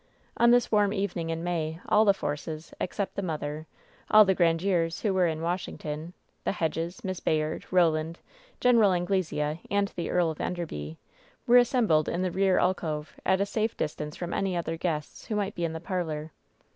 [0.35, 3.67] On this warm evening in May all the Forces, except the mother,
[4.09, 8.15] all the Grandieres who were in Washington, the Hedges, Miss Bayard, Eoland,
[8.59, 8.81] Gen.
[8.83, 10.97] Anglesea and the Earl of Enderby,
[11.45, 15.35] were assembled in the rear alcove, at a safe distance from any other guests who
[15.35, 16.31] might be in the parlor.